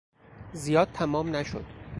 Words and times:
زیاد 0.53 0.89
تمام 0.93 1.35
نشد. 1.35 1.65